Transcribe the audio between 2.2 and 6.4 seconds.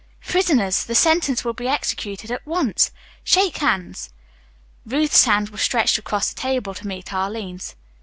at once. Shake hands." Ruth's hand was stretched across